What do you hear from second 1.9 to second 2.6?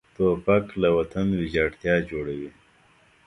جوړوي.